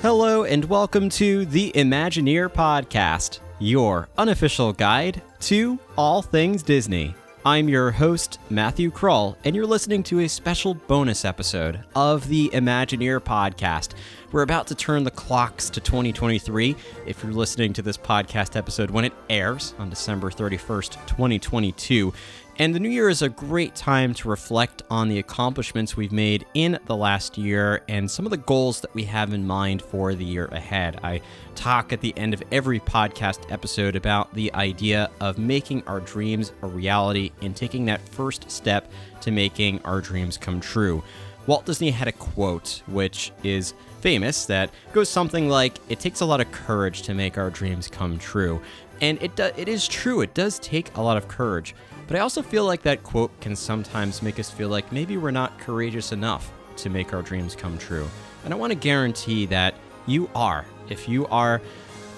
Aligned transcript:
Hello, 0.00 0.44
and 0.44 0.64
welcome 0.66 1.08
to 1.10 1.44
the 1.46 1.72
Imagineer 1.74 2.48
Podcast, 2.48 3.40
your 3.58 4.08
unofficial 4.16 4.72
guide 4.72 5.20
to 5.40 5.76
all 5.96 6.22
things 6.22 6.62
Disney. 6.62 7.16
I'm 7.44 7.68
your 7.68 7.90
host, 7.90 8.38
Matthew 8.48 8.92
Kroll, 8.92 9.36
and 9.44 9.56
you're 9.56 9.66
listening 9.66 10.04
to 10.04 10.20
a 10.20 10.28
special 10.28 10.74
bonus 10.74 11.24
episode 11.24 11.80
of 11.96 12.28
the 12.28 12.48
Imagineer 12.50 13.18
Podcast. 13.18 13.94
We're 14.30 14.42
about 14.42 14.66
to 14.66 14.74
turn 14.74 15.04
the 15.04 15.10
clocks 15.10 15.70
to 15.70 15.80
2023. 15.80 16.76
If 17.06 17.22
you're 17.22 17.32
listening 17.32 17.72
to 17.72 17.80
this 17.80 17.96
podcast 17.96 18.56
episode 18.56 18.90
when 18.90 19.06
it 19.06 19.14
airs 19.30 19.72
on 19.78 19.88
December 19.88 20.30
31st, 20.30 21.06
2022, 21.06 22.12
and 22.58 22.74
the 22.74 22.78
new 22.78 22.90
year 22.90 23.08
is 23.08 23.22
a 23.22 23.30
great 23.30 23.74
time 23.74 24.12
to 24.12 24.28
reflect 24.28 24.82
on 24.90 25.08
the 25.08 25.18
accomplishments 25.18 25.96
we've 25.96 26.12
made 26.12 26.44
in 26.52 26.78
the 26.84 26.96
last 26.96 27.38
year 27.38 27.82
and 27.88 28.10
some 28.10 28.26
of 28.26 28.30
the 28.30 28.36
goals 28.36 28.82
that 28.82 28.92
we 28.94 29.04
have 29.04 29.32
in 29.32 29.46
mind 29.46 29.80
for 29.80 30.14
the 30.14 30.26
year 30.26 30.46
ahead. 30.46 31.00
I 31.02 31.22
talk 31.54 31.94
at 31.94 32.02
the 32.02 32.12
end 32.18 32.34
of 32.34 32.42
every 32.52 32.80
podcast 32.80 33.50
episode 33.50 33.96
about 33.96 34.34
the 34.34 34.52
idea 34.52 35.08
of 35.20 35.38
making 35.38 35.84
our 35.86 36.00
dreams 36.00 36.52
a 36.60 36.66
reality 36.66 37.30
and 37.40 37.56
taking 37.56 37.86
that 37.86 38.06
first 38.10 38.50
step 38.50 38.92
to 39.22 39.30
making 39.30 39.80
our 39.84 40.02
dreams 40.02 40.36
come 40.36 40.60
true. 40.60 41.02
Walt 41.48 41.64
Disney 41.64 41.90
had 41.90 42.08
a 42.08 42.12
quote 42.12 42.82
which 42.88 43.32
is 43.42 43.72
famous 44.02 44.44
that 44.44 44.70
goes 44.92 45.08
something 45.08 45.48
like, 45.48 45.78
It 45.88 45.98
takes 45.98 46.20
a 46.20 46.26
lot 46.26 46.42
of 46.42 46.52
courage 46.52 47.00
to 47.02 47.14
make 47.14 47.38
our 47.38 47.48
dreams 47.48 47.88
come 47.88 48.18
true. 48.18 48.60
And 49.00 49.20
it, 49.22 49.34
do- 49.34 49.50
it 49.56 49.66
is 49.66 49.88
true, 49.88 50.20
it 50.20 50.34
does 50.34 50.58
take 50.58 50.94
a 50.94 51.00
lot 51.00 51.16
of 51.16 51.26
courage. 51.26 51.74
But 52.06 52.18
I 52.18 52.20
also 52.20 52.42
feel 52.42 52.66
like 52.66 52.82
that 52.82 53.02
quote 53.02 53.40
can 53.40 53.56
sometimes 53.56 54.20
make 54.20 54.38
us 54.38 54.50
feel 54.50 54.68
like 54.68 54.92
maybe 54.92 55.16
we're 55.16 55.30
not 55.30 55.58
courageous 55.58 56.12
enough 56.12 56.52
to 56.76 56.90
make 56.90 57.14
our 57.14 57.22
dreams 57.22 57.56
come 57.56 57.78
true. 57.78 58.06
And 58.44 58.52
I 58.52 58.56
want 58.58 58.72
to 58.72 58.78
guarantee 58.78 59.46
that 59.46 59.74
you 60.06 60.28
are. 60.34 60.66
If 60.90 61.08
you 61.08 61.26
are 61.28 61.62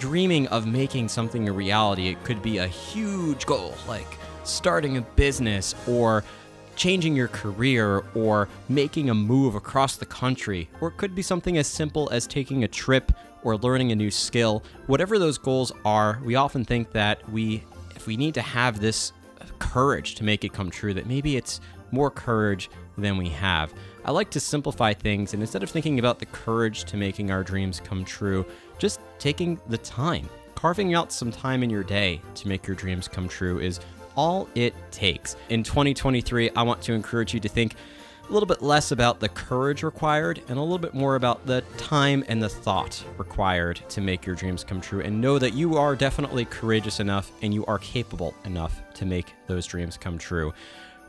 dreaming 0.00 0.48
of 0.48 0.66
making 0.66 1.08
something 1.08 1.48
a 1.48 1.52
reality, 1.52 2.08
it 2.08 2.24
could 2.24 2.42
be 2.42 2.58
a 2.58 2.66
huge 2.66 3.46
goal, 3.46 3.74
like 3.86 4.18
starting 4.42 4.96
a 4.96 5.02
business 5.02 5.77
or 5.86 6.24
changing 6.76 7.14
your 7.14 7.28
career 7.28 8.04
or 8.14 8.48
making 8.68 9.10
a 9.10 9.14
move 9.14 9.54
across 9.54 9.96
the 9.96 10.06
country, 10.06 10.68
or 10.80 10.88
it 10.88 10.96
could 10.96 11.14
be 11.14 11.22
something 11.22 11.58
as 11.58 11.66
simple 11.66 12.08
as 12.10 12.27
taking 12.27 12.64
a 12.64 12.68
trip 12.68 13.12
or 13.42 13.56
learning 13.56 13.92
a 13.92 13.96
new 13.96 14.10
skill. 14.10 14.62
Whatever 14.86 15.18
those 15.18 15.38
goals 15.38 15.72
are, 15.84 16.20
we 16.24 16.34
often 16.34 16.64
think 16.64 16.92
that 16.92 17.28
we 17.30 17.62
if 17.94 18.06
we 18.06 18.16
need 18.16 18.34
to 18.34 18.42
have 18.42 18.80
this 18.80 19.12
courage 19.58 20.14
to 20.14 20.24
make 20.24 20.44
it 20.44 20.52
come 20.52 20.70
true, 20.70 20.94
that 20.94 21.06
maybe 21.06 21.36
it's 21.36 21.60
more 21.90 22.10
courage 22.10 22.70
than 22.96 23.16
we 23.16 23.28
have. 23.28 23.74
I 24.05 24.10
like 24.10 24.30
to 24.30 24.40
simplify 24.40 24.94
things, 24.94 25.34
and 25.34 25.42
instead 25.42 25.62
of 25.62 25.70
thinking 25.70 25.98
about 25.98 26.18
the 26.18 26.27
courage 26.27 26.84
to 26.84 26.96
making 26.96 27.30
our 27.30 27.42
dreams 27.42 27.80
come 27.84 28.05
true, 28.05 28.46
just 28.78 29.00
taking 29.18 29.60
the 29.68 29.78
time, 29.78 30.28
carving 30.55 30.94
out 30.94 31.12
some 31.12 31.30
time 31.30 31.62
in 31.62 31.68
your 31.68 31.82
day 31.82 32.20
to 32.36 32.48
make 32.48 32.66
your 32.66 32.77
dreams 32.77 33.06
come 33.06 33.28
true 33.28 33.58
is 33.58 33.80
all 34.16 34.48
it 34.55 34.75
takes. 34.91 35.36
In 35.48 35.62
2023, 35.62 36.50
I 36.50 36.62
want 36.62 36.83
to 36.83 36.92
encourage 36.92 37.34
you 37.34 37.41
to 37.41 37.48
think 37.48 37.75
a 38.28 38.33
little 38.33 38.47
bit 38.47 38.62
less 38.62 38.92
about 38.92 39.19
the 39.19 39.28
courage 39.28 39.83
required 39.83 40.41
and 40.48 40.56
a 40.56 40.62
little 40.62 40.78
bit 40.78 40.94
more 40.94 41.17
about 41.17 41.44
the 41.47 41.62
time 41.77 42.25
and 42.28 42.41
the 42.41 42.48
thought 42.48 43.05
required 43.19 43.80
to 43.89 44.00
make 44.00 44.25
your 44.25 44.36
dreams 44.36 44.62
come 44.62 44.80
true. 44.80 45.00
And 45.00 45.20
know 45.20 45.39
that 45.39 45.52
you 45.52 45.77
are 45.77 45.97
definitely 45.97 46.44
courageous 46.44 47.00
enough 47.00 47.33
and 47.42 47.52
you 47.52 47.67
are 47.67 47.78
capable 47.78 48.34
enough 48.44 48.80
to 48.94 49.05
make 49.05 49.34
those 49.48 49.67
dreams 49.67 49.96
come 49.96 50.17
true. 50.17 50.52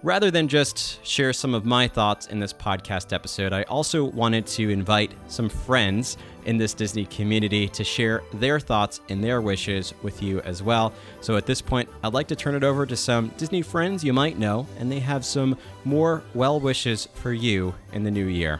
Rather 0.03 0.31
than 0.31 0.47
just 0.47 1.05
share 1.05 1.31
some 1.31 1.53
of 1.53 1.63
my 1.63 1.87
thoughts 1.87 2.25
in 2.25 2.39
this 2.39 2.51
podcast 2.51 3.13
episode, 3.13 3.53
I 3.53 3.61
also 3.63 4.03
wanted 4.03 4.47
to 4.47 4.71
invite 4.71 5.11
some 5.27 5.47
friends 5.47 6.17
in 6.45 6.57
this 6.57 6.73
Disney 6.73 7.05
community 7.05 7.67
to 7.69 7.83
share 7.83 8.23
their 8.33 8.59
thoughts 8.59 8.99
and 9.09 9.23
their 9.23 9.41
wishes 9.41 9.93
with 10.01 10.23
you 10.23 10.41
as 10.41 10.63
well. 10.63 10.91
So 11.19 11.37
at 11.37 11.45
this 11.45 11.61
point, 11.61 11.87
I'd 12.03 12.15
like 12.15 12.27
to 12.29 12.35
turn 12.35 12.55
it 12.55 12.63
over 12.63 12.87
to 12.87 12.97
some 12.97 13.27
Disney 13.37 13.61
friends 13.61 14.03
you 14.03 14.11
might 14.11 14.39
know, 14.39 14.65
and 14.79 14.91
they 14.91 14.99
have 14.99 15.23
some 15.23 15.55
more 15.85 16.23
well 16.33 16.59
wishes 16.59 17.07
for 17.13 17.31
you 17.31 17.75
in 17.93 18.03
the 18.03 18.09
new 18.09 18.25
year. 18.25 18.59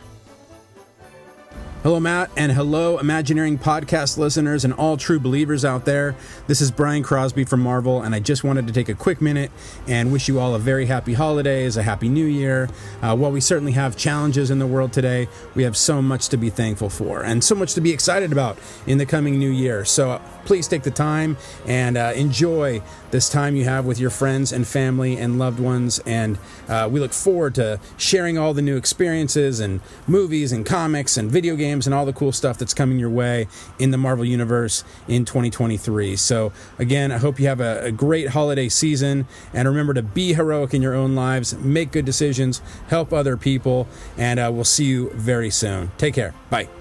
Hello, 1.83 1.99
Matt, 1.99 2.29
and 2.37 2.51
hello, 2.51 2.99
Imagineering 2.99 3.57
podcast 3.57 4.19
listeners 4.19 4.63
and 4.63 4.71
all 4.71 4.97
true 4.97 5.19
believers 5.19 5.65
out 5.65 5.83
there. 5.83 6.15
This 6.45 6.61
is 6.61 6.69
Brian 6.69 7.01
Crosby 7.01 7.43
from 7.43 7.61
Marvel, 7.61 8.03
and 8.03 8.13
I 8.13 8.19
just 8.19 8.43
wanted 8.43 8.67
to 8.67 8.73
take 8.73 8.87
a 8.87 8.93
quick 8.93 9.19
minute 9.19 9.49
and 9.87 10.11
wish 10.11 10.27
you 10.27 10.39
all 10.39 10.53
a 10.53 10.59
very 10.59 10.85
happy 10.85 11.13
holidays, 11.13 11.77
a 11.77 11.81
happy 11.81 12.07
new 12.07 12.27
year. 12.27 12.69
Uh, 13.01 13.15
while 13.15 13.31
we 13.31 13.41
certainly 13.41 13.71
have 13.71 13.97
challenges 13.97 14.51
in 14.51 14.59
the 14.59 14.67
world 14.67 14.93
today, 14.93 15.27
we 15.55 15.63
have 15.63 15.75
so 15.75 16.03
much 16.03 16.29
to 16.29 16.37
be 16.37 16.51
thankful 16.51 16.87
for 16.91 17.23
and 17.23 17.43
so 17.43 17.55
much 17.55 17.73
to 17.73 17.81
be 17.81 17.91
excited 17.91 18.31
about 18.31 18.59
in 18.85 18.99
the 18.99 19.05
coming 19.07 19.39
new 19.39 19.49
year. 19.49 19.83
So 19.83 20.21
please 20.45 20.67
take 20.67 20.83
the 20.83 20.91
time 20.91 21.37
and 21.65 21.97
uh, 21.97 22.13
enjoy 22.15 22.81
this 23.11 23.29
time 23.29 23.55
you 23.55 23.65
have 23.65 23.85
with 23.85 23.99
your 23.99 24.09
friends 24.09 24.51
and 24.51 24.67
family 24.67 25.17
and 25.17 25.37
loved 25.37 25.59
ones. 25.59 25.99
And 26.05 26.37
uh, 26.67 26.87
we 26.91 26.99
look 26.99 27.13
forward 27.13 27.55
to 27.55 27.79
sharing 27.97 28.37
all 28.37 28.53
the 28.53 28.61
new 28.61 28.77
experiences 28.77 29.59
and 29.59 29.81
movies 30.07 30.51
and 30.51 30.65
comics 30.65 31.17
and 31.17 31.29
video 31.29 31.55
games 31.55 31.85
and 31.85 31.93
all 31.93 32.05
the 32.05 32.13
cool 32.13 32.31
stuff 32.31 32.57
that's 32.57 32.73
coming 32.73 32.99
your 32.99 33.09
way 33.09 33.47
in 33.79 33.91
the 33.91 33.97
Marvel 33.97 34.25
Universe 34.25 34.83
in 35.07 35.25
2023. 35.25 36.15
So, 36.15 36.51
again, 36.79 37.11
I 37.11 37.17
hope 37.17 37.39
you 37.39 37.47
have 37.47 37.61
a, 37.61 37.85
a 37.85 37.91
great 37.91 38.29
holiday 38.29 38.69
season. 38.69 39.27
And 39.53 39.67
remember 39.67 39.93
to 39.93 40.03
be 40.03 40.33
heroic 40.33 40.73
in 40.73 40.81
your 40.81 40.93
own 40.93 41.15
lives, 41.15 41.53
make 41.57 41.91
good 41.91 42.05
decisions, 42.05 42.61
help 42.87 43.13
other 43.13 43.37
people. 43.37 43.87
And 44.17 44.39
uh, 44.39 44.49
we'll 44.53 44.63
see 44.63 44.85
you 44.85 45.09
very 45.11 45.49
soon. 45.49 45.91
Take 45.97 46.13
care. 46.13 46.33
Bye. 46.49 46.80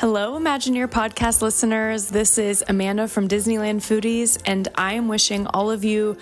Hello, 0.00 0.40
Imagineer 0.40 0.86
podcast 0.86 1.42
listeners. 1.42 2.08
This 2.08 2.38
is 2.38 2.64
Amanda 2.66 3.06
from 3.06 3.28
Disneyland 3.28 3.82
Foodies, 3.82 4.40
and 4.46 4.66
I 4.74 4.94
am 4.94 5.08
wishing 5.08 5.46
all 5.48 5.70
of 5.70 5.84
you 5.84 6.16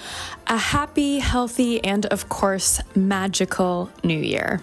a 0.49 0.56
happy, 0.56 1.21
healthy, 1.21 1.84
and 1.84 2.05
of 2.06 2.28
course, 2.28 2.81
magical 2.97 3.89
new 4.03 4.19
year. 4.19 4.61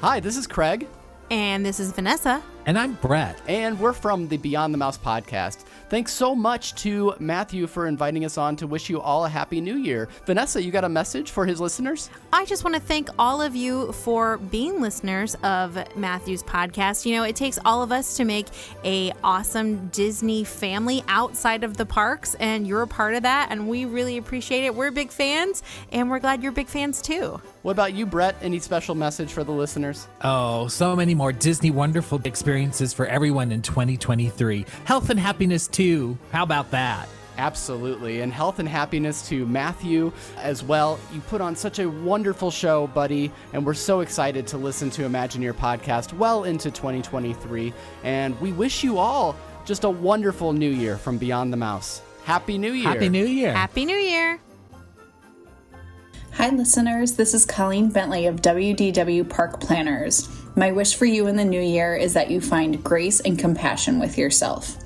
Hi, 0.00 0.18
this 0.18 0.36
is 0.36 0.48
Craig, 0.48 0.88
And 1.30 1.64
this 1.64 1.78
is 1.78 1.92
Vanessa. 1.92 2.42
And 2.68 2.78
I'm 2.78 2.92
Brett. 2.96 3.40
and 3.48 3.80
we're 3.80 3.94
from 3.94 4.28
the 4.28 4.36
Beyond 4.36 4.74
the 4.74 4.78
Mouse 4.78 4.98
podcast. 4.98 5.64
Thanks 5.88 6.12
so 6.12 6.34
much 6.34 6.74
to 6.82 7.14
Matthew 7.18 7.66
for 7.66 7.86
inviting 7.86 8.26
us 8.26 8.36
on 8.36 8.56
to 8.56 8.66
wish 8.66 8.90
you 8.90 9.00
all 9.00 9.24
a 9.24 9.28
happy 9.30 9.58
new 9.58 9.76
year. 9.76 10.06
Vanessa, 10.26 10.62
you 10.62 10.70
got 10.70 10.84
a 10.84 10.88
message 10.88 11.30
for 11.30 11.46
his 11.46 11.62
listeners? 11.62 12.10
I 12.30 12.44
just 12.44 12.64
want 12.64 12.76
to 12.76 12.82
thank 12.82 13.08
all 13.18 13.40
of 13.40 13.56
you 13.56 13.90
for 13.92 14.36
being 14.36 14.82
listeners 14.82 15.34
of 15.36 15.78
Matthew's 15.96 16.42
podcast. 16.42 17.06
You 17.06 17.16
know, 17.16 17.22
it 17.22 17.36
takes 17.36 17.58
all 17.64 17.82
of 17.82 17.90
us 17.90 18.18
to 18.18 18.26
make 18.26 18.48
a 18.84 19.14
awesome 19.24 19.88
Disney 19.88 20.44
family 20.44 21.02
outside 21.08 21.64
of 21.64 21.78
the 21.78 21.86
parks, 21.86 22.34
and 22.34 22.66
you're 22.66 22.82
a 22.82 22.86
part 22.86 23.14
of 23.14 23.22
that, 23.22 23.48
and 23.50 23.66
we 23.66 23.86
really 23.86 24.18
appreciate 24.18 24.64
it. 24.64 24.74
We're 24.74 24.90
big 24.90 25.10
fans, 25.10 25.62
and 25.90 26.10
we're 26.10 26.18
glad 26.18 26.42
you're 26.42 26.52
big 26.52 26.68
fans 26.68 27.00
too. 27.00 27.40
What 27.62 27.72
about 27.72 27.94
you, 27.94 28.04
Brett? 28.04 28.36
Any 28.42 28.58
special 28.58 28.94
message 28.94 29.32
for 29.32 29.42
the 29.42 29.52
listeners? 29.52 30.06
Oh, 30.22 30.68
so 30.68 30.94
many 30.94 31.14
more 31.14 31.32
Disney 31.32 31.70
wonderful 31.70 32.20
experiences 32.24 32.57
for 32.94 33.06
everyone 33.06 33.52
in 33.52 33.62
2023. 33.62 34.66
Health 34.84 35.10
and 35.10 35.20
happiness 35.20 35.68
too. 35.68 36.18
How 36.32 36.42
about 36.42 36.72
that? 36.72 37.08
Absolutely. 37.36 38.20
And 38.20 38.32
health 38.32 38.58
and 38.58 38.68
happiness 38.68 39.28
to 39.28 39.46
Matthew 39.46 40.12
as 40.38 40.64
well. 40.64 40.98
You 41.14 41.20
put 41.20 41.40
on 41.40 41.54
such 41.54 41.78
a 41.78 41.88
wonderful 41.88 42.50
show, 42.50 42.88
buddy, 42.88 43.30
and 43.52 43.64
we're 43.64 43.74
so 43.74 44.00
excited 44.00 44.46
to 44.48 44.58
listen 44.58 44.90
to 44.90 45.02
Imagineer 45.02 45.52
podcast 45.52 46.12
well 46.12 46.42
into 46.44 46.70
2023. 46.70 47.72
And 48.02 48.38
we 48.40 48.50
wish 48.52 48.82
you 48.82 48.98
all 48.98 49.36
just 49.64 49.84
a 49.84 49.90
wonderful 49.90 50.52
new 50.52 50.70
year 50.70 50.98
from 50.98 51.16
Beyond 51.16 51.52
the 51.52 51.56
Mouse. 51.56 52.02
Happy 52.24 52.58
New 52.58 52.72
Year. 52.72 52.88
Happy 52.88 53.08
New 53.08 53.24
Year. 53.24 53.52
Happy 53.52 53.84
New 53.84 53.96
Year! 53.96 54.40
Hi, 56.32 56.50
listeners. 56.50 57.14
This 57.14 57.34
is 57.34 57.44
Colleen 57.44 57.88
Bentley 57.88 58.26
of 58.26 58.42
WDW 58.42 59.28
Park 59.28 59.60
Planners. 59.60 60.28
My 60.56 60.72
wish 60.72 60.96
for 60.96 61.04
you 61.04 61.26
in 61.26 61.36
the 61.36 61.44
new 61.44 61.60
year 61.60 61.94
is 61.94 62.14
that 62.14 62.30
you 62.30 62.40
find 62.40 62.82
grace 62.82 63.20
and 63.20 63.38
compassion 63.38 64.00
with 64.00 64.18
yourself. 64.18 64.76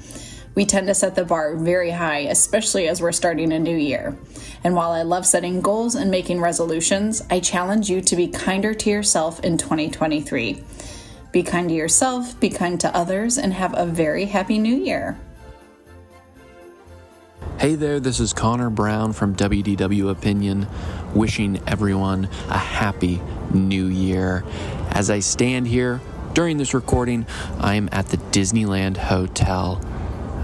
We 0.55 0.67
tend 0.67 0.87
to 0.89 0.95
set 0.95 1.15
the 1.15 1.25
bar 1.25 1.57
very 1.57 1.91
high, 1.91 2.21
especially 2.21 2.89
as 2.89 3.01
we're 3.01 3.13
starting 3.13 3.53
a 3.53 3.59
new 3.59 3.77
year. 3.77 4.19
And 4.65 4.75
while 4.75 4.91
I 4.91 5.03
love 5.03 5.25
setting 5.25 5.63
goals 5.63 5.95
and 5.95 6.11
making 6.11 6.41
resolutions, 6.41 7.23
I 7.31 7.41
challenge 7.41 7.89
you 7.89 8.03
to 8.03 8.17
be 8.17 8.29
kinder 8.29 8.75
to 8.75 8.91
yourself 8.91 9.41
in 9.41 9.57
2023. 9.57 10.63
Be 11.33 11.43
kind 11.43 11.71
to 11.71 11.75
yourself, 11.75 12.39
be 12.39 12.51
kind 12.51 12.79
to 12.81 12.95
others, 12.95 13.39
and 13.39 13.55
have 13.55 13.75
a 13.77 13.87
very 13.87 14.27
happy 14.27 14.59
new 14.59 14.77
year. 14.77 15.19
Hey 17.63 17.77
there, 17.77 18.01
this 18.01 18.19
is 18.19 18.33
Connor 18.33 18.71
Brown 18.71 19.13
from 19.13 19.37
WDW 19.37 20.11
Opinion, 20.11 20.67
wishing 21.15 21.63
everyone 21.65 22.29
a 22.49 22.59
happy 22.59 23.23
new 23.55 23.87
year. 23.87 24.43
As 24.91 25.11
I 25.11 25.21
stand 25.21 25.69
here 25.69 26.01
during 26.33 26.57
this 26.57 26.75
recording, 26.75 27.25
I 27.61 27.77
am 27.77 27.89
at 27.93 28.07
the 28.09 28.17
Disneyland 28.17 28.97
Hotel, 28.97 29.81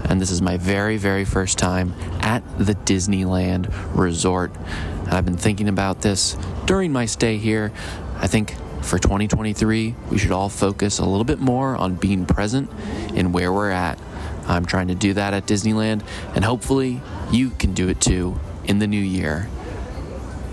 and 0.05 0.21
this 0.21 0.31
is 0.31 0.41
my 0.41 0.55
very, 0.55 0.95
very 0.95 1.25
first 1.25 1.57
time 1.57 1.93
at 2.21 2.41
the 2.57 2.73
Disneyland 2.73 3.69
Resort. 3.93 4.55
And 4.99 5.09
I've 5.09 5.25
been 5.25 5.35
thinking 5.35 5.67
about 5.67 5.99
this 5.99 6.37
during 6.67 6.93
my 6.93 7.05
stay 7.05 7.35
here. 7.35 7.73
I 8.15 8.27
think 8.27 8.55
for 8.81 8.97
2023, 8.97 9.93
we 10.09 10.17
should 10.17 10.31
all 10.31 10.47
focus 10.47 10.99
a 10.99 11.05
little 11.05 11.25
bit 11.25 11.39
more 11.39 11.75
on 11.75 11.95
being 11.95 12.25
present 12.25 12.71
in 13.13 13.33
where 13.33 13.51
we're 13.51 13.71
at. 13.71 13.99
I'm 14.49 14.65
trying 14.65 14.87
to 14.87 14.95
do 14.95 15.13
that 15.13 15.33
at 15.33 15.45
Disneyland, 15.45 16.01
and 16.35 16.43
hopefully, 16.43 17.01
you 17.31 17.51
can 17.51 17.73
do 17.73 17.87
it 17.87 18.01
too 18.01 18.39
in 18.65 18.79
the 18.79 18.87
new 18.87 18.99
year. 18.99 19.47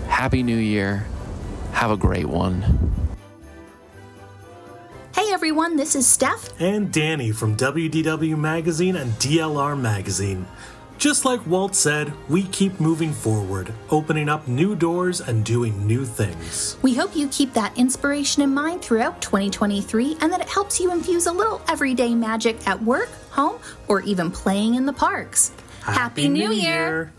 Happy 0.07 0.43
New 0.43 0.57
Year. 0.57 1.05
Have 1.73 1.91
a 1.91 1.97
great 1.97 2.27
one. 2.27 2.61
Hey 5.15 5.33
everyone, 5.33 5.75
this 5.75 5.95
is 5.95 6.07
Steph. 6.07 6.49
And 6.59 6.91
Danny 6.91 7.31
from 7.31 7.57
WDW 7.57 8.37
Magazine 8.37 8.95
and 8.95 9.11
DLR 9.13 9.79
Magazine. 9.79 10.45
Just 10.97 11.25
like 11.25 11.45
Walt 11.45 11.75
said, 11.75 12.11
we 12.27 12.43
keep 12.45 12.79
moving 12.79 13.13
forward, 13.13 13.71
opening 13.91 14.27
up 14.27 14.47
new 14.47 14.75
doors 14.75 15.21
and 15.21 15.45
doing 15.45 15.85
new 15.85 16.05
things. 16.05 16.75
We 16.81 16.95
hope 16.95 17.15
you 17.15 17.27
keep 17.27 17.53
that 17.53 17.77
inspiration 17.77 18.41
in 18.41 18.51
mind 18.51 18.81
throughout 18.81 19.21
2023 19.21 20.17
and 20.21 20.33
that 20.33 20.41
it 20.41 20.49
helps 20.49 20.79
you 20.79 20.91
infuse 20.91 21.27
a 21.27 21.31
little 21.31 21.61
everyday 21.69 22.15
magic 22.15 22.67
at 22.67 22.81
work, 22.81 23.09
home, 23.29 23.59
or 23.87 24.01
even 24.01 24.31
playing 24.31 24.73
in 24.73 24.87
the 24.87 24.93
parks. 24.93 25.51
Happy, 25.81 25.99
Happy 25.99 26.29
New, 26.29 26.49
New 26.49 26.55
Year. 26.55 26.63
Year! 26.63 27.13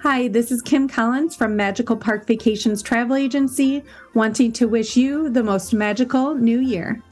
Hi, 0.00 0.28
this 0.28 0.50
is 0.50 0.62
Kim 0.62 0.88
Collins 0.88 1.36
from 1.36 1.54
Magical 1.54 1.96
Park 1.96 2.26
Vacations 2.26 2.82
Travel 2.82 3.16
Agency, 3.16 3.84
wanting 4.14 4.52
to 4.52 4.68
wish 4.68 4.96
you 4.96 5.28
the 5.28 5.42
most 5.42 5.74
magical 5.74 6.34
new 6.34 6.60
year. 6.60 7.02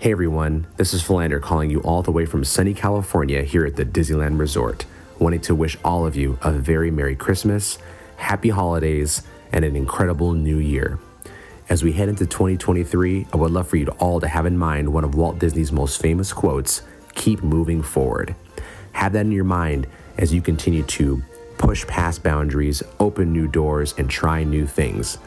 Hey 0.00 0.12
everyone, 0.12 0.66
this 0.78 0.94
is 0.94 1.02
Philander 1.02 1.40
calling 1.40 1.70
you 1.70 1.80
all 1.80 2.00
the 2.00 2.10
way 2.10 2.24
from 2.24 2.42
sunny 2.42 2.72
California 2.72 3.42
here 3.42 3.66
at 3.66 3.76
the 3.76 3.84
Disneyland 3.84 4.38
Resort, 4.38 4.86
wanting 5.18 5.42
to 5.42 5.54
wish 5.54 5.76
all 5.84 6.06
of 6.06 6.16
you 6.16 6.38
a 6.40 6.52
very 6.52 6.90
Merry 6.90 7.14
Christmas, 7.14 7.76
Happy 8.16 8.48
Holidays, 8.48 9.22
and 9.52 9.62
an 9.62 9.76
incredible 9.76 10.32
New 10.32 10.56
Year. 10.56 10.98
As 11.68 11.82
we 11.82 11.92
head 11.92 12.08
into 12.08 12.24
2023, 12.24 13.26
I 13.30 13.36
would 13.36 13.50
love 13.50 13.68
for 13.68 13.76
you 13.76 13.84
to 13.84 13.92
all 13.92 14.20
to 14.20 14.26
have 14.26 14.46
in 14.46 14.56
mind 14.56 14.90
one 14.90 15.04
of 15.04 15.16
Walt 15.16 15.38
Disney's 15.38 15.70
most 15.70 16.00
famous 16.00 16.32
quotes 16.32 16.80
keep 17.12 17.42
moving 17.42 17.82
forward. 17.82 18.34
Have 18.92 19.12
that 19.12 19.26
in 19.26 19.32
your 19.32 19.44
mind 19.44 19.86
as 20.16 20.32
you 20.32 20.40
continue 20.40 20.82
to 20.82 21.22
push 21.58 21.86
past 21.86 22.22
boundaries, 22.22 22.82
open 23.00 23.34
new 23.34 23.46
doors, 23.46 23.94
and 23.98 24.08
try 24.08 24.44
new 24.44 24.66
things. 24.66 25.18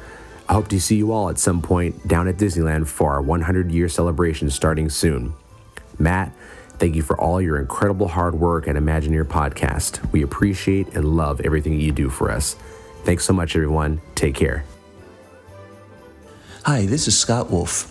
I 0.47 0.53
hope 0.53 0.67
to 0.69 0.79
see 0.79 0.97
you 0.97 1.11
all 1.11 1.29
at 1.29 1.39
some 1.39 1.61
point 1.61 2.07
down 2.07 2.27
at 2.27 2.37
Disneyland 2.37 2.87
for 2.87 3.11
our 3.11 3.21
100 3.21 3.71
year 3.71 3.87
celebration 3.87 4.49
starting 4.49 4.89
soon. 4.89 5.33
Matt, 5.97 6.33
thank 6.79 6.95
you 6.95 7.01
for 7.01 7.19
all 7.19 7.41
your 7.41 7.59
incredible 7.59 8.09
hard 8.09 8.35
work 8.35 8.67
and 8.67 8.77
Imagineer 8.77 9.23
podcast. 9.23 10.11
We 10.11 10.21
appreciate 10.21 10.95
and 10.95 11.05
love 11.05 11.39
everything 11.41 11.79
you 11.79 11.91
do 11.91 12.09
for 12.09 12.29
us. 12.29 12.55
Thanks 13.03 13.23
so 13.23 13.33
much, 13.33 13.55
everyone. 13.55 14.01
Take 14.15 14.35
care. 14.35 14.65
Hi, 16.65 16.85
this 16.85 17.07
is 17.07 17.17
Scott 17.17 17.49
Wolf. 17.49 17.89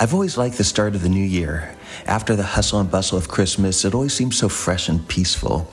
I've 0.00 0.12
always 0.12 0.36
liked 0.36 0.58
the 0.58 0.64
start 0.64 0.94
of 0.94 1.02
the 1.02 1.08
new 1.08 1.24
year. 1.24 1.74
After 2.06 2.34
the 2.36 2.42
hustle 2.42 2.80
and 2.80 2.90
bustle 2.90 3.16
of 3.16 3.28
Christmas, 3.28 3.84
it 3.84 3.94
always 3.94 4.12
seems 4.12 4.36
so 4.36 4.48
fresh 4.48 4.88
and 4.88 5.06
peaceful. 5.08 5.70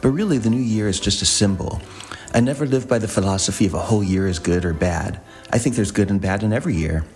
But 0.00 0.10
really, 0.10 0.38
the 0.38 0.50
new 0.50 0.60
year 0.60 0.88
is 0.88 1.00
just 1.00 1.22
a 1.22 1.26
symbol. 1.26 1.80
I 2.34 2.40
never 2.40 2.66
live 2.66 2.86
by 2.86 2.98
the 2.98 3.08
philosophy 3.08 3.64
of 3.66 3.74
a 3.74 3.78
whole 3.78 4.04
year 4.04 4.26
is 4.26 4.38
good 4.38 4.64
or 4.64 4.74
bad. 4.74 5.20
I 5.50 5.58
think 5.58 5.76
there's 5.76 5.90
good 5.90 6.10
and 6.10 6.20
bad 6.20 6.42
in 6.42 6.52
every 6.52 6.74
year. 6.74 7.06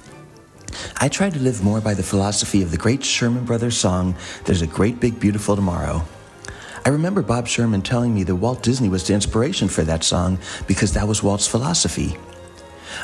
I 1.01 1.09
try 1.09 1.29
to 1.29 1.39
live 1.39 1.63
more 1.63 1.83
by 1.83 1.93
the 1.93 2.03
philosophy 2.03 2.63
of 2.63 2.71
the 2.71 2.79
great 2.79 3.05
Sherman 3.05 3.45
Brothers 3.45 3.77
song, 3.77 4.17
There's 4.47 4.63
a 4.63 4.67
Great 4.67 5.01
Big 5.01 5.21
Beautiful 5.21 5.55
Tomorrow. 5.55 6.03
I 6.87 6.89
remember 6.89 7.23
Bob 7.23 7.47
Sherman 7.47 7.83
telling 7.83 8.15
me 8.15 8.25
that 8.25 8.37
Walt 8.37 8.63
Disney 8.63 8.89
was 8.89 9.07
the 9.07 9.13
inspiration 9.13 9.69
for 9.69 9.83
that 9.83 10.03
song 10.03 10.39
because 10.67 10.95
that 10.95 11.07
was 11.07 11.23
Walt's 11.23 11.47
philosophy. 11.47 12.17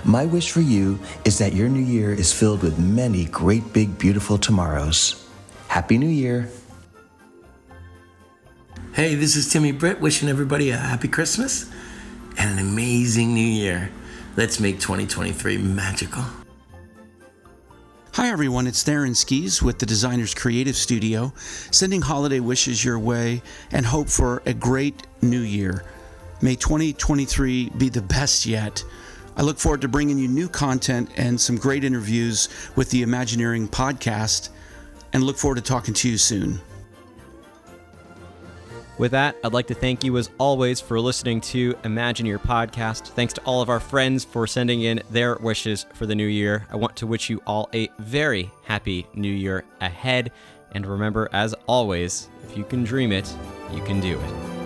My 0.05 0.25
wish 0.25 0.51
for 0.51 0.61
you 0.63 0.99
is 1.27 1.39
that 1.39 1.53
your 1.53 1.69
new 1.69 1.83
year 1.83 2.13
is 2.13 2.33
filled 2.33 2.63
with 2.63 2.79
many 2.79 3.27
great 3.27 3.73
big 3.73 3.99
beautiful 3.99 4.39
tomorrows. 4.39 5.29
Happy 5.69 5.99
New 5.99 6.09
Year! 6.09 6.49
Hey, 8.95 9.15
this 9.15 9.37
is 9.37 9.53
Timmy 9.53 9.73
Britt 9.73 10.01
wishing 10.01 10.29
everybody 10.29 10.71
a 10.71 10.77
happy 10.77 11.09
Christmas 11.09 11.71
and 12.39 12.53
an 12.53 12.59
amazing 12.59 13.35
new 13.35 13.41
year. 13.41 13.91
Let's 14.37 14.61
make 14.61 14.79
2023 14.81 15.59
magical. 15.59 16.25
Hi, 18.13 18.31
everyone. 18.31 18.67
It's 18.67 18.83
Darren 18.83 19.15
Skis 19.15 19.63
with 19.63 19.79
the 19.79 19.87
Designers 19.87 20.35
Creative 20.35 20.77
Studio, 20.77 21.33
sending 21.71 22.01
holiday 22.01 22.41
wishes 22.41 22.85
your 22.85 22.99
way 22.99 23.43
and 23.71 23.85
hope 23.85 24.09
for 24.09 24.43
a 24.47 24.55
great 24.55 25.07
new 25.21 25.41
year. 25.41 25.85
May 26.41 26.55
2023 26.55 27.71
be 27.71 27.89
the 27.89 28.03
best 28.03 28.47
yet. 28.47 28.83
I 29.37 29.43
look 29.43 29.59
forward 29.59 29.83
to 29.83 29.89
bringing 29.89 30.19
you 30.19 30.29
new 30.29 30.49
content 30.49 31.11
and 31.17 31.41
some 31.41 31.57
great 31.57 31.85
interviews 31.85 32.49
with 32.77 32.91
the 32.91 33.03
Imagineering 33.03 33.69
podcast, 33.69 34.51
and 35.13 35.23
look 35.23 35.37
forward 35.39 35.57
to 35.57 35.63
talking 35.63 35.95
to 35.95 36.09
you 36.09 36.19
soon. 36.19 36.61
With 38.99 39.13
that, 39.13 39.37
I'd 39.45 39.53
like 39.53 39.69
to 39.69 39.75
thank 39.75 40.03
you 40.03 40.19
as 40.19 40.29
always 40.39 40.81
for 40.81 40.99
listening 40.99 41.41
to 41.43 41.75
Imagineer 41.85 42.39
podcast. 42.39 43.11
Thanks 43.11 43.33
to 43.35 43.41
all 43.43 43.63
of 43.63 43.69
our 43.69 43.79
friends 43.79 44.25
for 44.25 44.45
sending 44.49 44.83
in 44.83 45.01
their 45.11 45.37
wishes 45.37 45.87
for 45.95 46.05
the 46.05 46.17
new 46.17 46.27
year. 46.27 46.67
I 46.69 46.77
want 46.77 46.97
to 46.97 47.07
wish 47.07 47.31
you 47.31 47.41
all 47.47 47.71
a 47.73 47.89
very 48.01 48.51
happy 48.65 49.07
new 49.15 49.33
year 49.33 49.65
ahead. 49.81 50.33
And 50.73 50.85
remember, 50.85 51.29
as 51.33 51.55
always, 51.69 52.29
if 52.43 52.57
you 52.57 52.65
can 52.65 52.83
dream 52.83 53.13
it, 53.13 53.33
you 53.73 53.83
can 53.85 54.01
do 54.01 54.19
it. 54.19 54.58